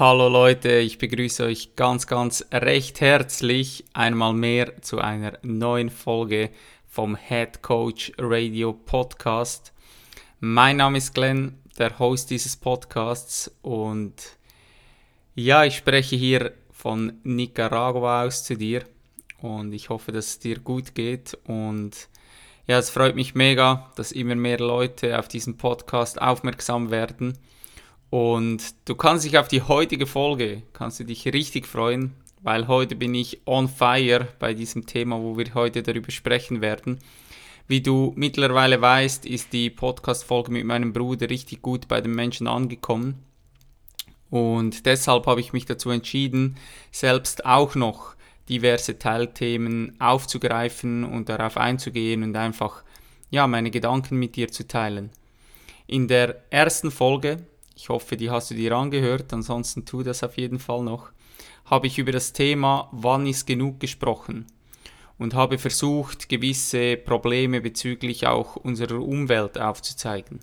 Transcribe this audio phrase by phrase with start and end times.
[0.00, 6.48] Hallo Leute, ich begrüße euch ganz, ganz recht herzlich einmal mehr zu einer neuen Folge
[6.88, 9.74] vom Head Coach Radio Podcast.
[10.38, 14.14] Mein Name ist Glenn, der Host dieses Podcasts und
[15.34, 18.86] ja, ich spreche hier von Nicaragua aus zu dir
[19.42, 22.08] und ich hoffe, dass es dir gut geht und
[22.66, 27.36] ja, es freut mich mega, dass immer mehr Leute auf diesen Podcast aufmerksam werden
[28.10, 32.96] und du kannst dich auf die heutige Folge, kannst du dich richtig freuen, weil heute
[32.96, 36.98] bin ich on fire bei diesem Thema, wo wir heute darüber sprechen werden.
[37.68, 42.48] Wie du mittlerweile weißt, ist die Podcast-Folge mit meinem Bruder richtig gut bei den Menschen
[42.48, 43.22] angekommen.
[44.28, 46.56] Und deshalb habe ich mich dazu entschieden,
[46.90, 48.16] selbst auch noch
[48.48, 52.82] diverse Teilthemen aufzugreifen und darauf einzugehen und einfach
[53.30, 55.10] ja, meine Gedanken mit dir zu teilen.
[55.86, 57.46] In der ersten Folge
[57.80, 61.12] ich hoffe, die hast du dir angehört, ansonsten tu das auf jeden Fall noch,
[61.64, 64.44] habe ich über das Thema Wann ist genug gesprochen
[65.16, 70.40] und habe versucht, gewisse Probleme bezüglich auch unserer Umwelt aufzuzeigen.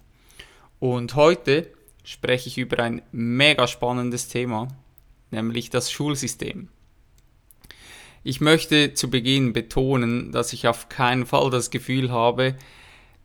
[0.79, 1.71] Und heute
[2.03, 4.69] spreche ich über ein mega spannendes Thema,
[5.29, 6.69] nämlich das Schulsystem.
[8.23, 12.55] Ich möchte zu Beginn betonen, dass ich auf keinen Fall das Gefühl habe,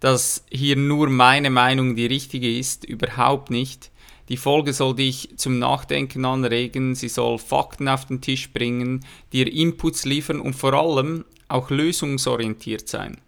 [0.01, 3.91] dass hier nur meine Meinung die richtige ist, überhaupt nicht.
[4.29, 9.53] Die Folge soll dich zum Nachdenken anregen, sie soll Fakten auf den Tisch bringen, dir
[9.53, 13.19] Inputs liefern und vor allem auch lösungsorientiert sein.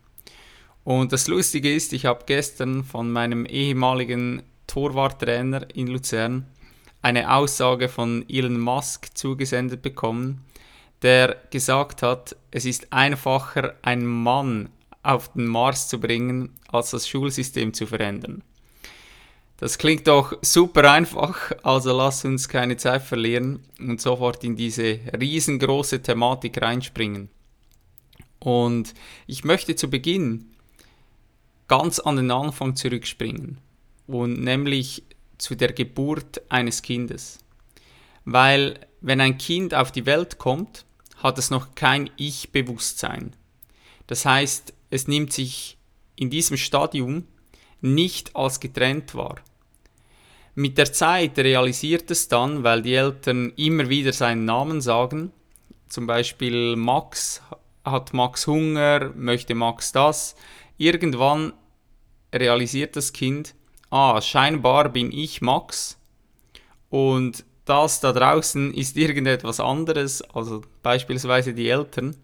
[0.85, 6.47] Und das Lustige ist, ich habe gestern von meinem ehemaligen Torwarttrainer in Luzern
[7.03, 10.45] eine Aussage von Elon Musk zugesendet bekommen,
[11.03, 14.71] der gesagt hat, es ist einfacher, einen Mann
[15.03, 18.43] auf den Mars zu bringen, als das Schulsystem zu verändern.
[19.65, 25.01] Das klingt doch super einfach, also lass uns keine Zeit verlieren und sofort in diese
[25.19, 27.31] riesengroße Thematik reinspringen.
[28.41, 28.93] Und
[29.27, 30.51] ich möchte zu Beginn
[31.67, 33.57] ganz an den Anfang zurückspringen
[34.07, 35.03] und nämlich
[35.39, 37.39] zu der Geburt eines Kindes.
[38.27, 40.85] Weil wenn ein Kind auf die Welt kommt,
[41.23, 43.35] hat es noch kein Ich-Bewusstsein.
[44.09, 45.79] Das heißt, es nimmt sich
[46.17, 47.27] in diesem Stadium
[47.81, 49.37] nicht als getrennt war.
[50.55, 55.33] Mit der Zeit realisiert es dann, weil die Eltern immer wieder seinen Namen sagen,
[55.89, 57.43] zum Beispiel Max
[57.85, 60.37] hat Max Hunger, möchte Max das.
[60.77, 61.53] Irgendwann
[62.33, 63.55] realisiert das Kind,
[63.91, 65.99] ah, scheinbar bin ich Max
[66.89, 72.17] und das da draußen ist irgendetwas anderes, also beispielsweise die Eltern.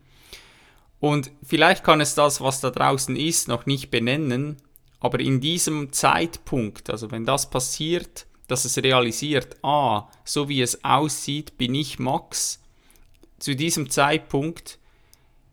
[1.00, 4.58] Und vielleicht kann es das, was da draußen ist, noch nicht benennen,
[5.00, 10.84] aber in diesem Zeitpunkt, also wenn das passiert, dass es realisiert, ah, so wie es
[10.84, 12.60] aussieht, bin ich Max,
[13.38, 14.78] zu diesem Zeitpunkt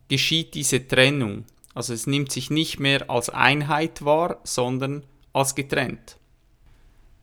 [0.10, 1.46] geschieht diese Trennung.
[1.74, 6.18] Also es nimmt sich nicht mehr als Einheit wahr, sondern als getrennt.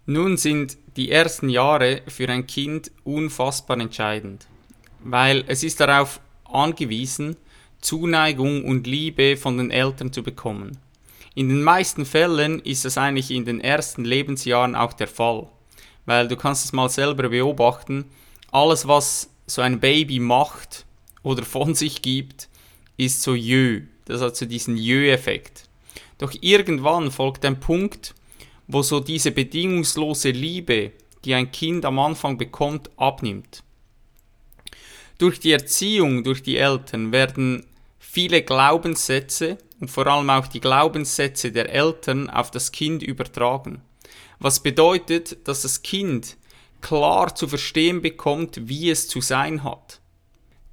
[0.06, 4.46] Nun sind die ersten Jahre für ein Kind unfassbar entscheidend,
[5.00, 7.36] weil es ist darauf angewiesen,
[7.80, 10.78] Zuneigung und Liebe von den Eltern zu bekommen.
[11.36, 15.48] In den meisten Fällen ist es eigentlich in den ersten Lebensjahren auch der Fall,
[16.06, 18.04] weil du kannst es mal selber beobachten,
[18.52, 20.86] alles was so ein Baby macht
[21.24, 22.48] oder von sich gibt,
[22.96, 23.82] ist so jö.
[24.04, 25.68] Das hat so diesen Jö-Effekt.
[26.18, 28.14] Doch irgendwann folgt ein Punkt,
[28.68, 30.92] wo so diese bedingungslose Liebe,
[31.24, 33.64] die ein Kind am Anfang bekommt, abnimmt.
[35.18, 37.66] Durch die Erziehung durch die Eltern werden
[37.98, 43.82] viele Glaubenssätze und vor allem auch die Glaubenssätze der Eltern auf das Kind übertragen.
[44.38, 46.38] Was bedeutet, dass das Kind
[46.80, 50.00] klar zu verstehen bekommt, wie es zu sein hat.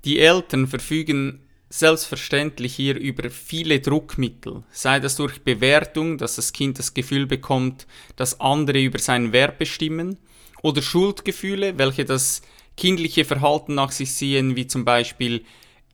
[0.05, 6.79] Die Eltern verfügen selbstverständlich hier über viele Druckmittel, sei das durch Bewertung, dass das Kind
[6.79, 10.17] das Gefühl bekommt, dass andere über seinen Wert bestimmen,
[10.61, 12.43] oder Schuldgefühle, welche das
[12.77, 15.43] kindliche Verhalten nach sich ziehen, wie zum Beispiel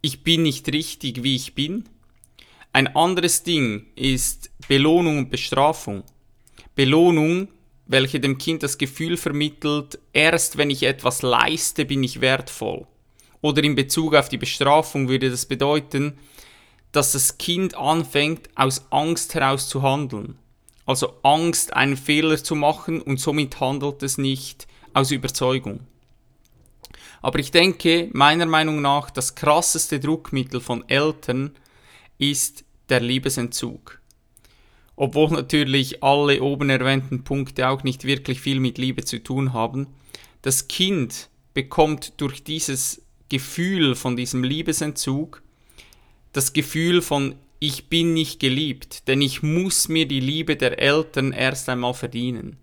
[0.01, 1.89] ich bin nicht richtig, wie ich bin.
[2.77, 6.03] Ein anderes Ding ist Belohnung und Bestrafung.
[6.75, 7.47] Belohnung,
[7.87, 12.85] welche dem Kind das Gefühl vermittelt, erst wenn ich etwas leiste, bin ich wertvoll.
[13.41, 16.19] Oder in Bezug auf die Bestrafung würde das bedeuten,
[16.91, 20.37] dass das Kind anfängt, aus Angst heraus zu handeln.
[20.85, 25.79] Also Angst, einen Fehler zu machen und somit handelt es nicht aus Überzeugung.
[27.23, 31.55] Aber ich denke, meiner Meinung nach, das krasseste Druckmittel von Eltern
[32.19, 34.01] ist der Liebesentzug.
[34.95, 39.87] Obwohl natürlich alle oben erwähnten Punkte auch nicht wirklich viel mit Liebe zu tun haben.
[40.41, 45.43] Das Kind bekommt durch dieses Gefühl von diesem Liebesentzug
[46.33, 51.31] das Gefühl von ich bin nicht geliebt, denn ich muss mir die Liebe der Eltern
[51.31, 52.57] erst einmal verdienen.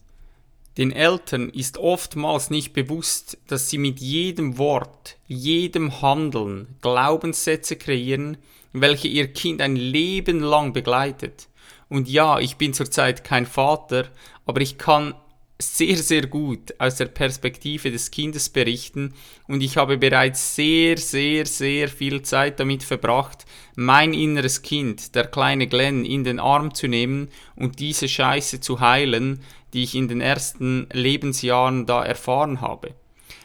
[0.77, 8.37] Den Eltern ist oftmals nicht bewusst, dass sie mit jedem Wort, jedem Handeln Glaubenssätze kreieren,
[8.75, 11.49] welche ihr Kind ein Leben lang begleitet.
[11.89, 14.09] Und ja, ich bin zurzeit kein Vater,
[14.45, 15.15] aber ich kann
[15.61, 19.15] sehr, sehr gut aus der Perspektive des Kindes berichten
[19.47, 25.29] und ich habe bereits sehr, sehr, sehr viel Zeit damit verbracht, mein inneres Kind, der
[25.29, 29.41] kleine Glenn, in den Arm zu nehmen und diese Scheiße zu heilen,
[29.73, 32.95] die ich in den ersten Lebensjahren da erfahren habe.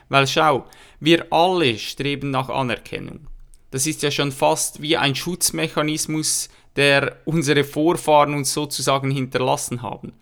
[0.10, 0.66] Weil schau,
[1.00, 3.29] wir alle streben nach Anerkennung.
[3.72, 10.14] Das ist ja schon fast wie ein Schutzmechanismus, der unsere Vorfahren uns sozusagen hinterlassen haben.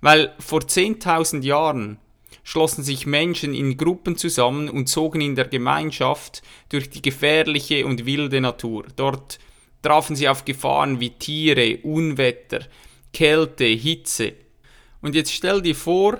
[0.00, 1.98] Weil vor 10.000 Jahren
[2.44, 8.06] schlossen sich Menschen in Gruppen zusammen und zogen in der Gemeinschaft durch die gefährliche und
[8.06, 8.84] wilde Natur.
[8.96, 9.38] Dort
[9.82, 12.60] trafen sie auf Gefahren wie Tiere, Unwetter,
[13.12, 14.34] Kälte, Hitze.
[15.00, 16.18] Und jetzt stell dir vor,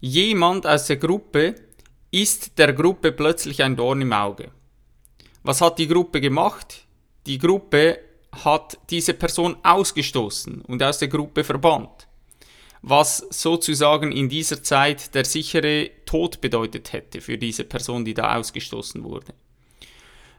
[0.00, 1.54] jemand aus der Gruppe
[2.10, 4.50] ist der Gruppe plötzlich ein Dorn im Auge.
[5.42, 6.86] Was hat die Gruppe gemacht?
[7.26, 8.00] Die Gruppe
[8.44, 12.08] hat diese Person ausgestoßen und aus der Gruppe verbannt
[12.82, 18.36] was sozusagen in dieser Zeit der sichere Tod bedeutet hätte für diese Person, die da
[18.36, 19.34] ausgestoßen wurde.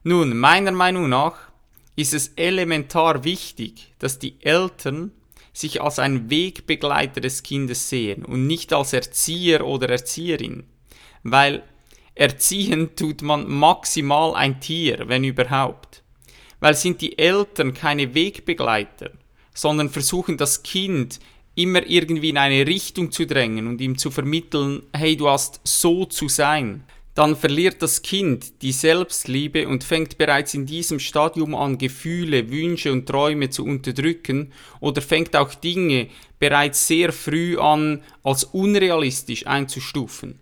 [0.04, 1.50] Nun, meiner Meinung nach
[1.96, 5.12] ist es elementar wichtig, dass die Eltern
[5.52, 10.64] sich als ein Wegbegleiter des Kindes sehen und nicht als Erzieher oder Erzieherin,
[11.24, 11.64] weil
[12.20, 16.04] erziehen tut man maximal ein Tier, wenn überhaupt.
[16.60, 19.12] Weil sind die Eltern keine Wegbegleiter,
[19.54, 21.20] sondern versuchen das Kind
[21.56, 26.04] immer irgendwie in eine Richtung zu drängen und ihm zu vermitteln, hey, du hast so
[26.06, 26.84] zu sein,
[27.16, 32.92] dann verliert das Kind die Selbstliebe und fängt bereits in diesem Stadium an, Gefühle, Wünsche
[32.92, 34.52] und Träume zu unterdrücken
[34.82, 40.40] oder fängt auch Dinge bereits sehr früh an, als unrealistisch einzustufen.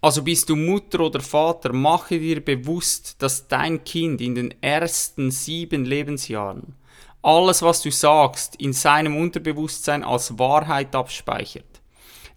[0.00, 5.30] Also bist du Mutter oder Vater, mache dir bewusst, dass dein Kind in den ersten
[5.30, 6.74] sieben Lebensjahren
[7.22, 11.64] alles, was du sagst, in seinem Unterbewusstsein als Wahrheit abspeichert.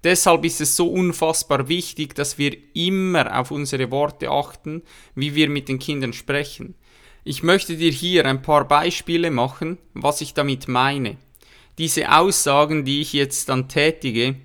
[0.04, 4.84] Deshalb ist es so unfassbar wichtig, dass wir immer auf unsere Worte achten,
[5.16, 6.76] wie wir mit den Kindern sprechen.
[7.24, 11.16] Ich möchte dir hier ein paar Beispiele machen, was ich damit meine.
[11.78, 14.36] Diese Aussagen, die ich jetzt dann tätige,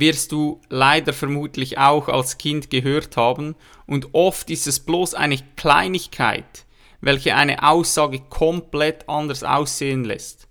[0.00, 3.54] wirst du leider vermutlich auch als Kind gehört haben
[3.86, 6.66] und oft ist es bloß eine Kleinigkeit,
[7.00, 10.48] welche eine Aussage komplett anders aussehen lässt.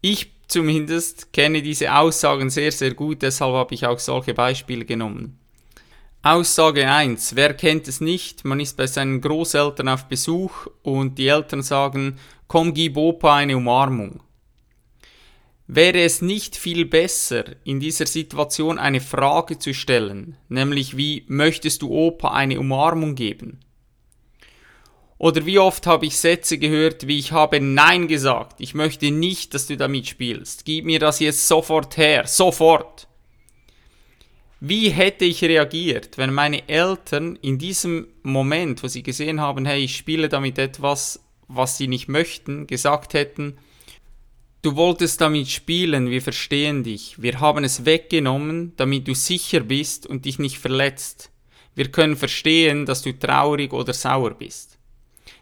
[0.00, 5.38] Ich zumindest kenne diese Aussagen sehr, sehr gut, deshalb habe ich auch solche Beispiele genommen.
[6.22, 7.36] Aussage 1.
[7.36, 8.44] Wer kennt es nicht?
[8.44, 13.56] Man ist bei seinen Großeltern auf Besuch und die Eltern sagen, komm, gib Opa eine
[13.56, 14.20] Umarmung.
[15.68, 21.82] Wäre es nicht viel besser, in dieser Situation eine Frage zu stellen, nämlich wie möchtest
[21.82, 23.58] du Opa eine Umarmung geben?
[25.18, 28.60] Oder wie oft habe ich Sätze gehört, wie ich habe Nein gesagt.
[28.60, 30.66] Ich möchte nicht, dass du damit spielst.
[30.66, 32.26] Gib mir das jetzt sofort her.
[32.26, 33.08] Sofort.
[34.60, 39.84] Wie hätte ich reagiert, wenn meine Eltern in diesem Moment, wo sie gesehen haben, hey,
[39.84, 43.58] ich spiele damit etwas, was sie nicht möchten, gesagt hätten,
[44.66, 50.08] du wolltest damit spielen, wir verstehen dich, wir haben es weggenommen, damit du sicher bist
[50.08, 51.30] und dich nicht verletzt.
[51.76, 54.76] Wir können verstehen, dass du traurig oder sauer bist.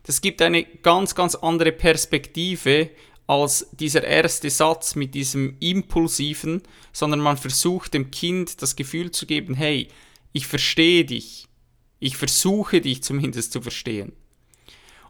[0.03, 2.91] Das gibt eine ganz, ganz andere Perspektive
[3.27, 6.61] als dieser erste Satz mit diesem impulsiven,
[6.93, 9.89] sondern man versucht dem Kind das Gefühl zu geben, hey,
[10.35, 11.47] ich verstehe dich.
[11.99, 14.13] Ich versuche dich zumindest zu verstehen.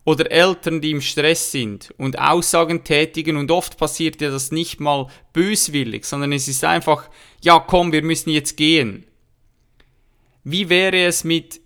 [0.05, 4.79] Oder Eltern, die im Stress sind und Aussagen tätigen und oft passiert ja das nicht
[4.79, 7.09] mal böswillig, sondern es ist einfach,
[7.43, 9.07] ja komm, wir müssen jetzt gehen.
[10.43, 11.61] Wie wäre es mit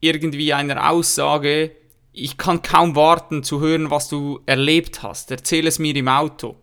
[0.00, 1.72] irgendwie einer Aussage,
[2.12, 5.30] ich kann kaum warten zu hören, was du erlebt hast.
[5.30, 6.56] Erzähl es mir im Auto.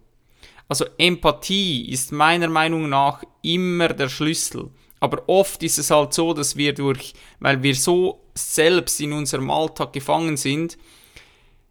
[0.68, 4.72] Also Empathie ist meiner Meinung nach immer der Schlüssel.
[5.00, 9.50] Aber oft ist es halt so, dass wir durch, weil wir so selbst in unserem
[9.50, 10.77] Alltag gefangen sind,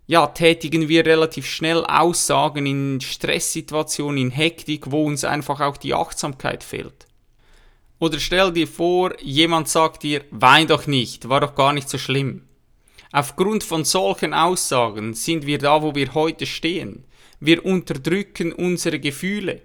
[0.08, 5.94] ja, tätigen wir relativ schnell Aussagen in Stresssituationen, in Hektik, wo uns einfach auch die
[5.94, 7.06] Achtsamkeit fehlt.
[7.98, 11.98] Oder stell dir vor, jemand sagt dir, wein doch nicht, war doch gar nicht so
[11.98, 12.42] schlimm.
[13.10, 17.04] Aufgrund von solchen Aussagen sind wir da, wo wir heute stehen.
[17.40, 19.62] Wir unterdrücken unsere Gefühle.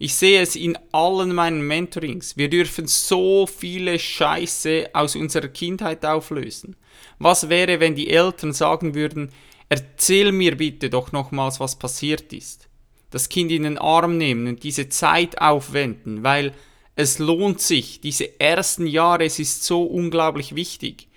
[0.00, 2.36] Ich sehe es in allen meinen Mentorings.
[2.36, 6.76] Wir dürfen so viele Scheiße aus unserer Kindheit auflösen.
[7.18, 9.32] Was wäre, wenn die Eltern sagen würden,
[9.68, 12.68] erzähl mir bitte doch nochmals, was passiert ist.
[13.10, 16.54] Das Kind in den Arm nehmen und diese Zeit aufwenden, weil
[16.94, 21.08] es lohnt sich, diese ersten Jahre, es ist so unglaublich wichtig.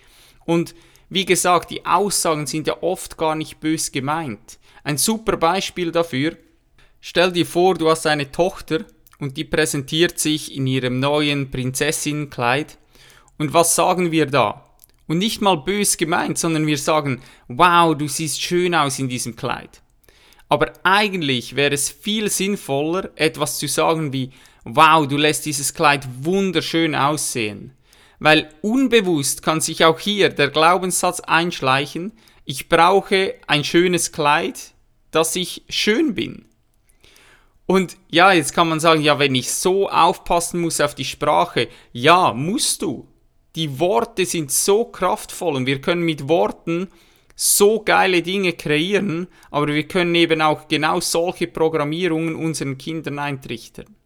[0.44, 0.74] Und
[1.08, 4.58] wie gesagt, die Aussagen sind ja oft gar nicht bös gemeint.
[4.82, 6.36] Ein super Beispiel dafür,
[7.02, 8.86] stell dir vor, du hast eine Tochter
[9.18, 12.78] und die präsentiert sich in ihrem neuen Prinzessinnenkleid.
[13.36, 14.64] Und was sagen wir da?
[15.06, 19.36] Und nicht mal bös gemeint, sondern wir sagen, wow, du siehst schön aus in diesem
[19.36, 19.82] Kleid.
[20.48, 24.30] Aber eigentlich wäre es viel sinnvoller, etwas zu sagen wie,
[24.64, 27.72] wow, du lässt dieses Kleid wunderschön aussehen.
[28.20, 32.12] Weil unbewusst kann sich auch hier der Glaubenssatz einschleichen,
[32.44, 34.72] ich brauche ein schönes Kleid,
[35.10, 36.46] dass ich schön bin.
[37.72, 41.68] Und ja, jetzt kann man sagen, ja, wenn ich so aufpassen muss auf die Sprache,
[41.90, 43.08] ja, musst du.
[43.56, 46.88] Die Worte sind so kraftvoll und wir können mit Worten
[47.34, 53.96] so geile Dinge kreieren, aber wir können eben auch genau solche Programmierungen unseren Kindern eintrichtern.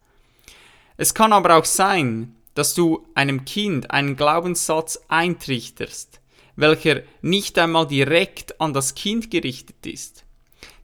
[0.97, 6.21] Es kann aber auch sein, dass du einem Kind einen Glaubenssatz eintrichterst,
[6.55, 10.25] welcher nicht einmal direkt an das Kind gerichtet ist.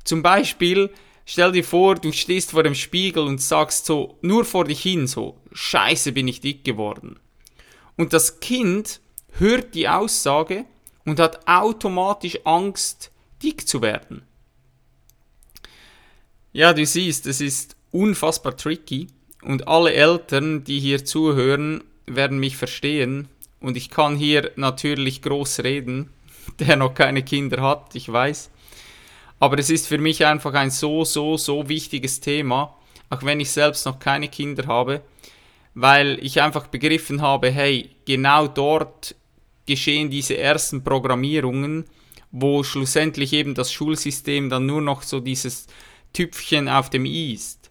[0.03, 0.91] Zum Beispiel,
[1.25, 5.07] stell dir vor, du stehst vor dem Spiegel und sagst so nur vor dich hin
[5.07, 7.19] so, scheiße bin ich dick geworden.
[7.97, 9.01] Und das Kind
[9.39, 10.65] hört die Aussage
[11.05, 13.11] und hat automatisch Angst,
[13.43, 14.23] dick zu werden.
[16.53, 19.09] Ja, du siehst, es ist unfassbar tricky
[19.43, 23.29] und alle Eltern, die hier zuhören, werden mich verstehen.
[23.61, 26.11] Und ich kann hier natürlich groß reden,
[26.59, 28.51] der noch keine Kinder hat, ich weiß.
[29.43, 32.77] Aber es ist für mich einfach ein so, so, so wichtiges Thema,
[33.11, 35.03] auch wenn ich selbst noch keine Kinder habe,
[35.75, 39.17] weil ich einfach begriffen habe, hey, genau dort
[39.67, 41.87] geschehen diese ersten Programmierungen,
[42.31, 45.67] wo schlussendlich eben das Schulsystem dann nur noch so dieses
[46.13, 47.69] Tüpfchen auf dem i ist.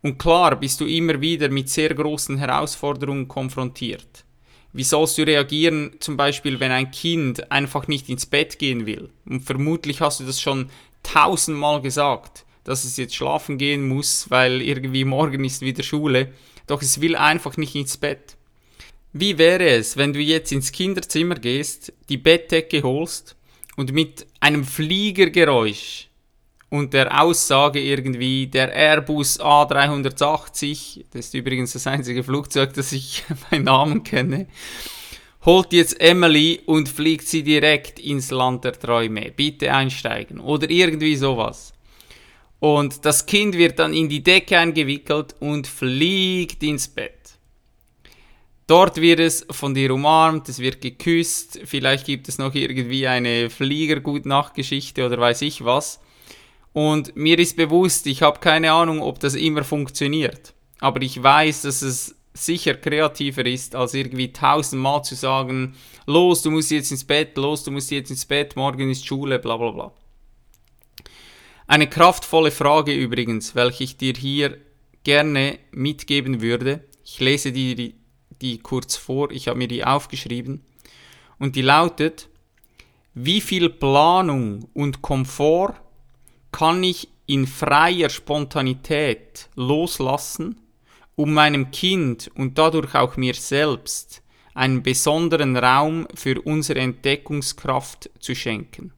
[0.00, 4.24] Und klar bist du immer wieder mit sehr großen Herausforderungen konfrontiert.
[4.72, 9.10] Wie sollst du reagieren, zum Beispiel, wenn ein Kind einfach nicht ins Bett gehen will?
[9.24, 10.70] Und vermutlich hast du das schon
[11.04, 16.32] tausendmal gesagt, dass es jetzt schlafen gehen muss, weil irgendwie morgen ist wieder Schule.
[16.66, 18.36] Doch es will einfach nicht ins Bett.
[19.12, 23.36] Wie wäre es, wenn du jetzt ins Kinderzimmer gehst, die Bettdecke holst
[23.76, 26.08] und mit einem Fliegergeräusch
[26.68, 33.22] und der Aussage irgendwie, der Airbus A380, das ist übrigens das einzige Flugzeug, das ich
[33.50, 34.48] bei Namen kenne,
[35.44, 39.32] holt jetzt Emily und fliegt sie direkt ins Land der Träume.
[39.34, 40.40] Bitte einsteigen.
[40.40, 41.72] Oder irgendwie sowas.
[42.60, 47.12] Und das Kind wird dann in die Decke eingewickelt und fliegt ins Bett.
[48.66, 53.50] Dort wird es von dir umarmt, es wird geküsst, vielleicht gibt es noch irgendwie eine
[53.50, 56.00] Fliegergutnachtgeschichte oder weiß ich was.
[56.72, 60.54] Und mir ist bewusst, ich habe keine Ahnung, ob das immer funktioniert.
[60.80, 65.76] Aber ich weiß, dass es sicher kreativer ist, als irgendwie tausendmal zu sagen,
[66.06, 69.38] los, du musst jetzt ins Bett, los, du musst jetzt ins Bett, morgen ist Schule,
[69.38, 69.92] bla bla bla.
[71.66, 74.58] Eine kraftvolle Frage übrigens, welche ich dir hier
[75.04, 76.84] gerne mitgeben würde.
[77.04, 77.94] Ich lese dir die,
[78.42, 80.64] die kurz vor, ich habe mir die aufgeschrieben.
[81.38, 82.28] Und die lautet,
[83.14, 85.74] wie viel Planung und Komfort
[86.52, 90.60] kann ich in freier Spontanität loslassen,
[91.16, 94.22] um meinem Kind und dadurch auch mir selbst
[94.54, 98.92] einen besonderen Raum für unsere Entdeckungskraft zu schenken.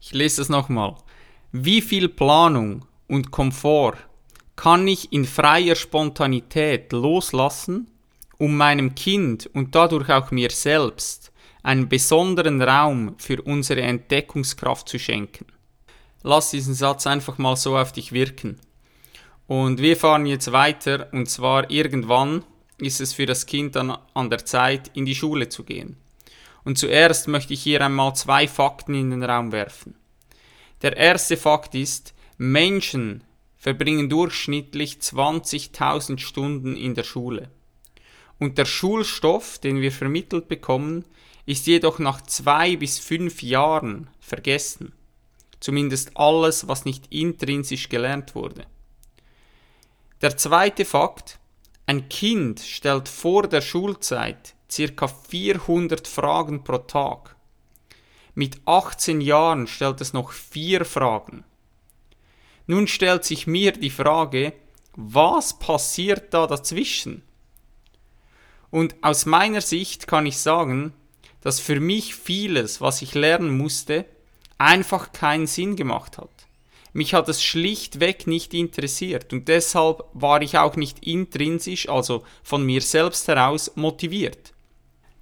[0.00, 0.96] Ich lese es nochmal.
[1.52, 3.96] Wie viel Planung und Komfort
[4.56, 7.90] kann ich in freier Spontanität loslassen,
[8.38, 11.32] um meinem Kind und dadurch auch mir selbst
[11.62, 15.46] einen besonderen Raum für unsere Entdeckungskraft zu schenken?
[16.22, 18.58] lass diesen Satz einfach mal so auf dich wirken.
[19.50, 22.44] Und wir fahren jetzt weiter und zwar irgendwann
[22.78, 25.96] ist es für das Kind dann an der Zeit, in die Schule zu gehen.
[26.62, 29.96] Und zuerst möchte ich hier einmal zwei Fakten in den Raum werfen.
[30.82, 33.24] Der erste Fakt ist, Menschen
[33.56, 37.50] verbringen durchschnittlich 20.000 Stunden in der Schule.
[38.38, 41.04] und der Schulstoff, den wir vermittelt bekommen,
[41.44, 44.92] ist jedoch nach zwei bis fünf Jahren vergessen.
[45.58, 48.64] Zumindest alles, was nicht intrinsisch gelernt wurde.
[50.22, 51.38] Der zweite Fakt,
[51.86, 55.08] ein Kind stellt vor der Schulzeit ca.
[55.08, 57.36] 400 Fragen pro Tag.
[58.34, 61.44] Mit 18 Jahren stellt es noch vier Fragen.
[62.66, 64.52] Nun stellt sich mir die Frage,
[64.94, 67.22] was passiert da dazwischen?
[68.70, 70.92] Und aus meiner Sicht kann ich sagen,
[71.40, 74.04] dass für mich vieles, was ich lernen musste,
[74.58, 76.39] einfach keinen Sinn gemacht hat.
[76.92, 82.64] Mich hat es schlichtweg nicht interessiert und deshalb war ich auch nicht intrinsisch, also von
[82.64, 84.52] mir selbst heraus, motiviert.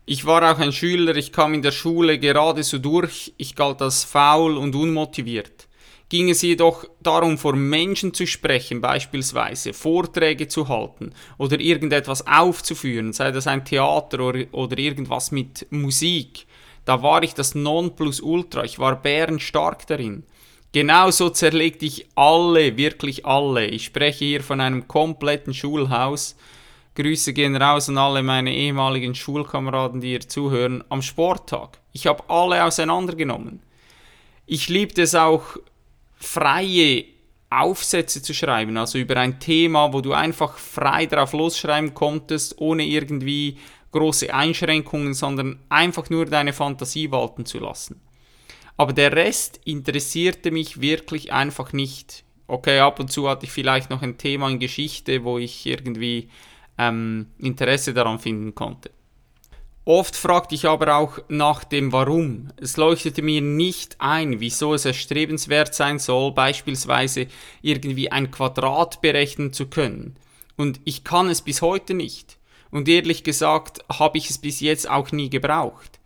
[0.06, 3.82] Ich war auch ein Schüler, ich kam in der Schule gerade so durch, ich galt
[3.82, 5.68] als faul und unmotiviert.
[6.08, 13.12] Ging es jedoch darum, vor Menschen zu sprechen, beispielsweise Vorträge zu halten oder irgendetwas aufzuführen,
[13.12, 16.46] sei das ein Theater oder, irgendwas mit Musik,
[16.86, 20.24] da war ich das Nonplusultra, ich war bärenstark darin.
[20.78, 23.66] Genauso zerlegte ich alle, wirklich alle.
[23.66, 26.36] Ich spreche hier von einem kompletten Schulhaus.
[26.94, 31.80] Grüße gehen raus an alle meine ehemaligen Schulkameraden, die hier zuhören, am Sporttag.
[31.92, 33.60] Ich habe alle auseinandergenommen.
[34.46, 35.56] Ich liebte es auch,
[36.16, 37.06] freie
[37.50, 42.84] Aufsätze zu schreiben, also über ein Thema, wo du einfach frei drauf losschreiben konntest, ohne
[42.84, 43.58] irgendwie
[43.90, 48.00] große Einschränkungen, sondern einfach nur deine Fantasie walten zu lassen.
[48.78, 52.24] Aber der Rest interessierte mich wirklich einfach nicht.
[52.46, 56.30] Okay, ab und zu hatte ich vielleicht noch ein Thema in Geschichte, wo ich irgendwie
[56.78, 58.90] ähm, Interesse daran finden konnte.
[59.84, 62.50] Oft fragte ich aber auch nach dem Warum.
[62.56, 67.26] Es leuchtete mir nicht ein, wieso es erstrebenswert sein soll, beispielsweise
[67.62, 70.16] irgendwie ein Quadrat berechnen zu können.
[70.56, 72.38] Und ich kann es bis heute nicht
[72.70, 75.97] und ehrlich gesagt habe ich es bis jetzt auch nie gebraucht.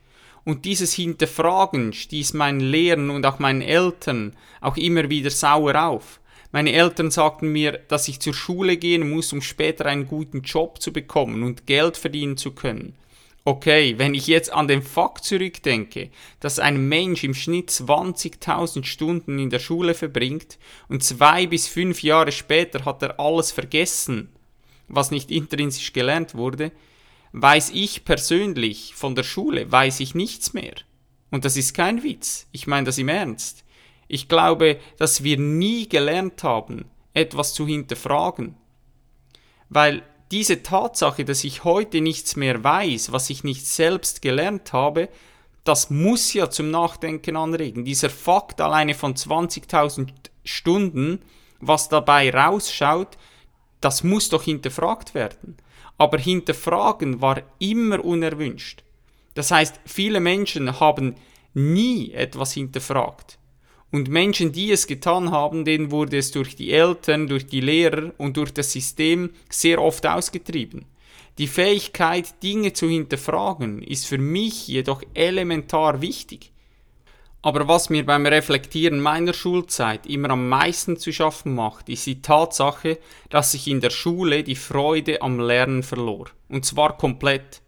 [0.45, 6.21] Und dieses Hinterfragen stieß meinen Lehrern und auch meinen Eltern auch immer wieder sauer auf.
[6.51, 10.83] Meine Eltern sagten mir, dass ich zur Schule gehen muss, um später einen guten Job
[10.83, 12.95] zu bekommen und Geld verdienen zu können.
[13.45, 19.39] Okay, wenn ich jetzt an den Fakt zurückdenke, dass ein Mensch im Schnitt 20.000 Stunden
[19.41, 24.29] in der Schule verbringt und zwei bis fünf Jahre später hat er alles vergessen,
[24.87, 26.71] was nicht intrinsisch gelernt wurde,
[27.33, 30.75] weiß ich persönlich von der Schule, weiß ich nichts mehr.
[31.31, 32.47] Und das ist kein Witz.
[32.53, 33.65] Ich meine das im Ernst.
[34.07, 38.57] Ich glaube, dass wir nie gelernt haben, etwas zu hinterfragen.
[39.71, 45.09] Weil diese Tatsache, dass ich heute nichts mehr weiß, was ich nicht selbst gelernt habe,
[45.65, 47.85] das muss ja zum Nachdenken anregen.
[47.85, 50.09] Dieser Fakt alleine von 20.000
[50.45, 51.21] Stunden,
[51.61, 53.17] was dabei rausschaut,
[53.81, 55.57] das muss doch hinterfragt werden.
[55.99, 58.83] Aber hinterfragen war immer unerwünscht.
[59.35, 61.15] Das heißt, viele Menschen haben
[61.55, 63.39] nie etwas hinterfragt.
[63.91, 68.13] Und Menschen, die es getan haben, denen wurde es durch die Eltern, durch die Lehrer
[68.17, 70.87] und durch das System sehr oft ausgetrieben.
[71.39, 76.52] Die Fähigkeit, Dinge zu hinterfragen, ist für mich jedoch elementar wichtig.
[77.45, 82.23] Aber was mir beim Reflektieren meiner Schulzeit immer am meisten zu schaffen macht, ist die
[82.23, 82.99] Tatsache,
[83.31, 86.27] dass ich in der Schule die Freude am Lernen verlor.
[86.49, 87.61] Und zwar komplett.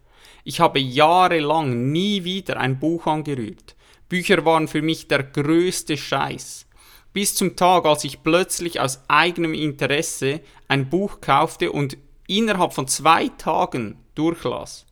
[0.45, 3.75] Ich habe jahrelang nie wieder ein Buch angerührt.
[4.07, 6.67] Bücher waren für mich der größte Scheiß.
[7.11, 12.87] Bis zum Tag, als ich plötzlich aus eigenem Interesse ein Buch kaufte und innerhalb von
[12.87, 14.85] zwei Tagen durchlas.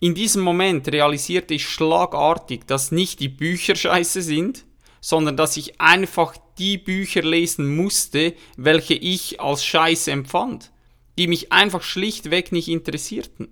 [0.00, 4.64] In diesem Moment realisierte ich schlagartig, dass nicht die Bücher scheiße sind,
[5.00, 10.70] sondern dass ich einfach die Bücher lesen musste, welche ich als scheiße empfand,
[11.18, 13.48] die mich einfach schlichtweg nicht interessierten.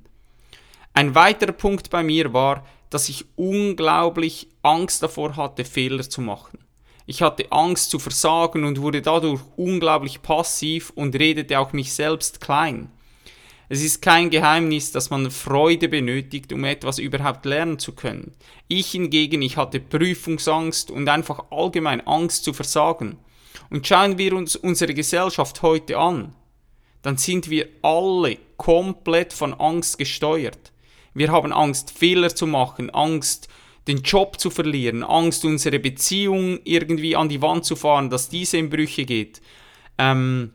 [0.94, 6.59] Ein weiterer Punkt bei mir war, dass ich unglaublich Angst davor hatte, Fehler zu machen.
[7.06, 12.40] Ich hatte Angst zu versagen und wurde dadurch unglaublich passiv und redete auch mich selbst
[12.40, 12.90] klein.
[13.68, 18.33] Es ist kein Geheimnis, dass man Freude benötigt, um etwas überhaupt lernen zu können.
[18.68, 23.18] Ich hingegen, ich hatte Prüfungsangst und einfach allgemein Angst zu versagen.
[23.70, 26.35] Und schauen wir uns unsere Gesellschaft heute an,
[27.02, 30.72] dann sind wir alle komplett von Angst gesteuert.
[31.14, 33.48] Wir haben Angst, Fehler zu machen, Angst,
[33.88, 38.59] den Job zu verlieren, Angst, unsere Beziehung irgendwie an die Wand zu fahren, dass diese
[38.59, 39.40] in Brüche geht.
[39.98, 40.52] Ähm,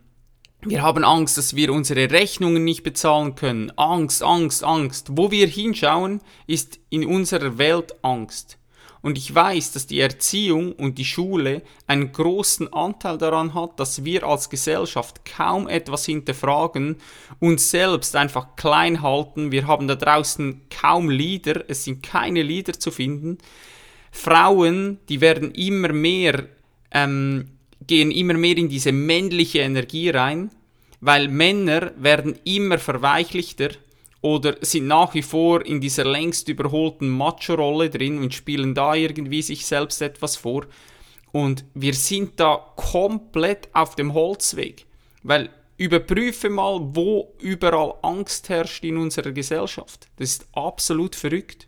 [0.63, 3.71] wir haben Angst, dass wir unsere Rechnungen nicht bezahlen können.
[3.77, 5.07] Angst, Angst, Angst.
[5.11, 8.59] Wo wir hinschauen, ist in unserer Welt Angst.
[9.01, 14.05] Und ich weiß, dass die Erziehung und die Schule einen großen Anteil daran hat, dass
[14.05, 16.97] wir als Gesellschaft kaum etwas hinterfragen,
[17.39, 19.51] uns selbst einfach klein halten.
[19.51, 23.39] Wir haben da draußen kaum Lieder, es sind keine Lieder zu finden.
[24.11, 26.45] Frauen, die werden immer mehr,
[26.91, 27.49] ähm,
[27.87, 30.51] gehen immer mehr in diese männliche Energie rein,
[30.99, 33.69] weil Männer werden immer verweichlichter
[34.21, 39.41] oder sind nach wie vor in dieser längst überholten Macho-Rolle drin und spielen da irgendwie
[39.41, 40.67] sich selbst etwas vor.
[41.31, 44.85] Und wir sind da komplett auf dem Holzweg,
[45.23, 50.07] weil überprüfe mal, wo überall Angst herrscht in unserer Gesellschaft.
[50.17, 51.67] Das ist absolut verrückt.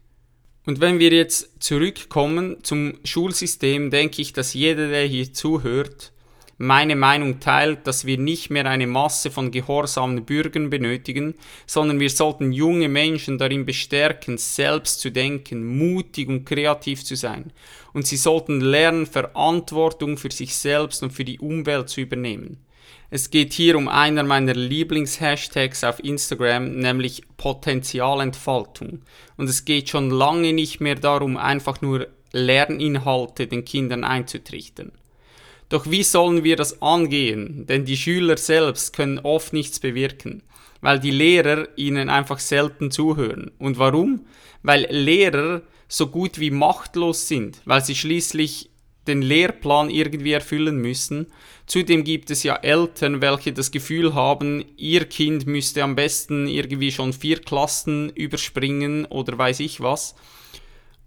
[0.66, 6.14] Und wenn wir jetzt zurückkommen zum Schulsystem, denke ich, dass jeder, der hier zuhört,
[6.58, 12.10] meine Meinung teilt, dass wir nicht mehr eine Masse von gehorsamen Bürgern benötigen, sondern wir
[12.10, 17.52] sollten junge Menschen darin bestärken, selbst zu denken, mutig und kreativ zu sein.
[17.92, 22.58] Und sie sollten lernen, Verantwortung für sich selbst und für die Umwelt zu übernehmen.
[23.16, 29.04] Es geht hier um einer meiner Lieblingshashtags auf Instagram, nämlich Potenzialentfaltung.
[29.38, 34.94] Und es geht schon lange nicht mehr darum, einfach nur Lerninhalte den Kindern einzutrichtern.
[35.70, 37.68] Doch wie sollen wir das angehen?
[37.68, 40.42] Denn die Schüler selbst können oft nichts bewirken,
[40.82, 43.52] weil die Lehrer ihnen einfach selten zuhören.
[43.60, 44.26] Und warum?
[44.64, 48.72] Weil Lehrer so gut wie machtlos sind, weil sie schließlich
[49.08, 51.28] den Lehrplan irgendwie erfüllen müssen.
[51.66, 56.92] Zudem gibt es ja Eltern, welche das Gefühl haben, ihr Kind müsste am besten irgendwie
[56.92, 60.16] schon vier Klassen überspringen oder weiß ich was.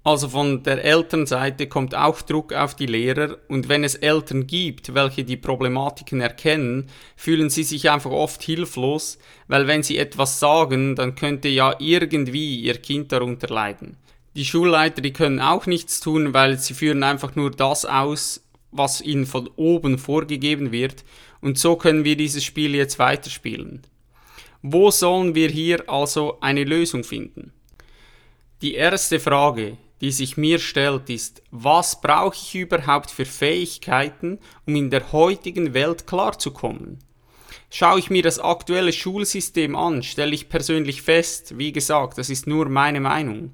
[0.06, 4.94] Also von der Elternseite kommt auch Druck auf die Lehrer und wenn es Eltern gibt,
[4.94, 10.94] welche die Problematiken erkennen, fühlen sie sich einfach oft hilflos, weil wenn sie etwas sagen,
[10.94, 13.96] dann könnte ja irgendwie ihr Kind darunter leiden.
[14.36, 19.00] Die Schulleiter, die können auch nichts tun, weil sie führen einfach nur das aus, was
[19.00, 21.04] ihnen von oben vorgegeben wird
[21.40, 23.80] und so können wir dieses Spiel jetzt weiterspielen.
[24.60, 27.54] Wo sollen wir hier also eine Lösung finden?
[28.60, 34.76] Die erste Frage, die sich mir stellt, ist, was brauche ich überhaupt für Fähigkeiten, um
[34.76, 36.98] in der heutigen Welt klarzukommen?
[37.70, 42.46] Schaue ich mir das aktuelle Schulsystem an, stelle ich persönlich fest, wie gesagt, das ist
[42.46, 43.52] nur meine Meinung,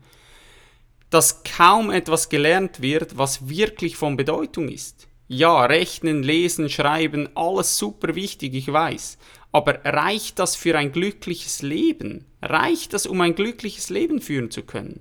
[1.12, 5.08] dass kaum etwas gelernt wird, was wirklich von Bedeutung ist.
[5.28, 9.18] Ja, rechnen, lesen, schreiben, alles super wichtig, ich weiß.
[9.52, 12.24] Aber reicht das für ein glückliches Leben?
[12.40, 15.00] Reicht das, um ein glückliches Leben führen zu können?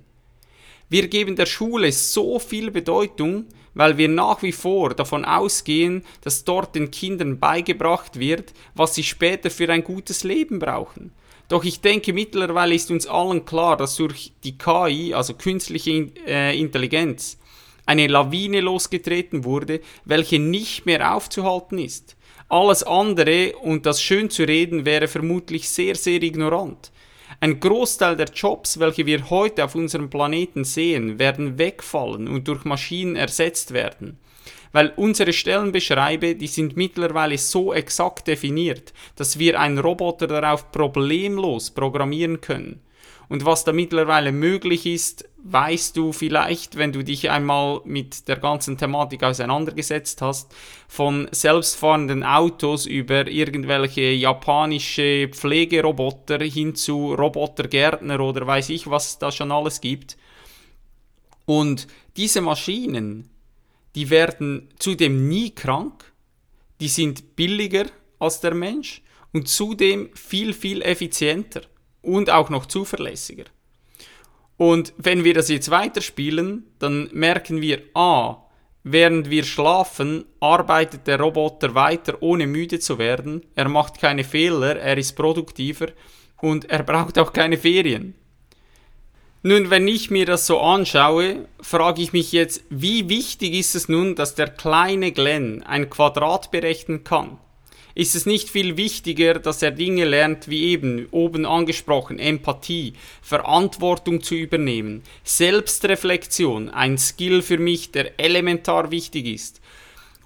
[0.90, 6.44] Wir geben der Schule so viel Bedeutung, weil wir nach wie vor davon ausgehen, dass
[6.44, 11.12] dort den Kindern beigebracht wird, was sie später für ein gutes Leben brauchen.
[11.52, 16.58] Doch ich denke, mittlerweile ist uns allen klar, dass durch die KI, also künstliche äh,
[16.58, 17.38] Intelligenz,
[17.84, 22.16] eine Lawine losgetreten wurde, welche nicht mehr aufzuhalten ist.
[22.48, 26.90] Alles andere und das schön zu reden wäre vermutlich sehr, sehr ignorant.
[27.38, 32.64] Ein Großteil der Jobs, welche wir heute auf unserem Planeten sehen, werden wegfallen und durch
[32.64, 34.18] Maschinen ersetzt werden.
[34.72, 41.70] Weil unsere Stellenbeschreibe, die sind mittlerweile so exakt definiert, dass wir einen Roboter darauf problemlos
[41.70, 42.80] programmieren können.
[43.28, 48.36] Und was da mittlerweile möglich ist, weißt du vielleicht, wenn du dich einmal mit der
[48.36, 50.54] ganzen Thematik auseinandergesetzt hast,
[50.86, 59.32] von selbstfahrenden Autos über irgendwelche japanische Pflegeroboter hin zu Robotergärtner oder weiß ich, was da
[59.32, 60.18] schon alles gibt.
[61.46, 63.30] Und diese Maschinen,
[63.94, 66.12] die werden zudem nie krank,
[66.80, 67.86] die sind billiger
[68.18, 69.02] als der Mensch
[69.32, 71.62] und zudem viel, viel effizienter
[72.02, 73.44] und auch noch zuverlässiger.
[74.56, 78.42] Und wenn wir das jetzt weiterspielen, dann merken wir, ah,
[78.84, 83.44] während wir schlafen, arbeitet der Roboter weiter, ohne müde zu werden.
[83.54, 85.88] Er macht keine Fehler, er ist produktiver
[86.40, 88.14] und er braucht auch keine Ferien.
[89.44, 93.88] Nun, wenn ich mir das so anschaue, frage ich mich jetzt, wie wichtig ist es
[93.88, 97.38] nun, dass der kleine Glenn ein Quadrat berechnen kann?
[97.94, 104.22] ist es nicht viel wichtiger, dass er Dinge lernt, wie eben oben angesprochen, Empathie, Verantwortung
[104.22, 109.60] zu übernehmen, Selbstreflexion, ein Skill für mich, der elementar wichtig ist,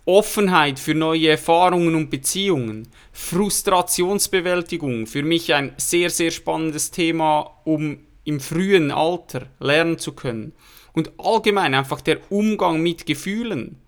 [0.05, 8.06] Offenheit für neue Erfahrungen und Beziehungen, Frustrationsbewältigung, für mich ein sehr, sehr spannendes Thema, um
[8.27, 10.53] im frühen Alter lernen zu können.
[10.93, 13.79] Und allgemein einfach der Umgang mit Gefühlen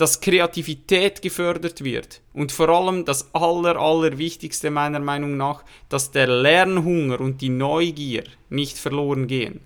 [0.00, 6.10] dass Kreativität gefördert wird und vor allem das aller, aller Wichtigste meiner Meinung nach, dass
[6.10, 9.60] der Lernhunger und die Neugier nicht verloren gehen.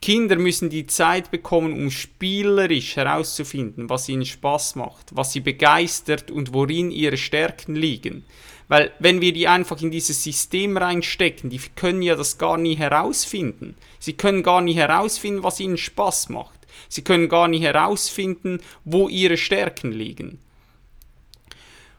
[0.00, 6.32] Kinder müssen die Zeit bekommen, um spielerisch herauszufinden, was ihnen Spaß macht, was sie begeistert
[6.32, 8.24] und worin ihre Stärken liegen.
[8.72, 12.74] Weil wenn wir die einfach in dieses System reinstecken, die können ja das gar nie
[12.74, 13.76] herausfinden.
[13.98, 16.58] Sie können gar nie herausfinden, was ihnen Spaß macht.
[16.88, 20.38] Sie können gar nie herausfinden, wo ihre Stärken liegen.